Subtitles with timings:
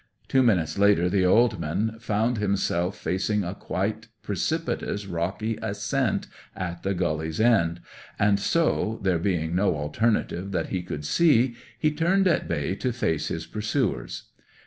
[0.27, 6.81] Two minutes later the old man found himself facing a quite precipitous rocky ascent at
[6.81, 7.81] the gully's end,
[8.17, 12.91] and so, there being no alternative that he could see, he turned at bay to
[12.91, 14.29] face his pursuers.